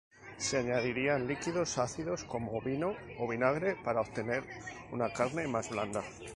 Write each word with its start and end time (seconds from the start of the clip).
Se 0.39 0.57
añadían 0.57 1.27
líquidos 1.27 1.77
ácidos 1.77 2.23
como 2.23 2.59
vino 2.59 2.95
o 3.19 3.27
vinagre 3.27 3.75
para 3.83 4.01
obtener 4.01 4.43
una 4.91 5.13
carne 5.13 5.47
más 5.47 5.69
blanda. 5.69 6.01